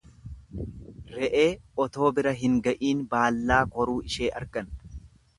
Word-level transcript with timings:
Re'een 1.17 1.59
otoo 1.83 2.09
bira 2.19 2.33
hin 2.39 2.55
ga'iin 2.67 3.03
baallaa 3.11 3.59
koruu 3.75 3.99
ishee 4.13 4.31
argan. 4.41 4.73